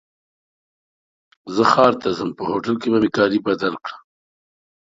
زه 1.55 1.63
ښار 1.71 1.93
ته 2.01 2.09
ځم 2.17 2.29
په 2.37 2.43
هوټل 2.51 2.75
کي 2.81 2.87
به 2.91 2.99
مي 3.03 3.09
کالي 3.15 3.39
بدل 3.45 3.73
کړم. 3.85 4.01